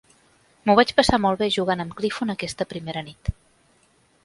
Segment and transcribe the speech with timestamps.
[0.69, 3.33] M'ho vaig passar molt bé jugant amb Clifton aquesta primera nit.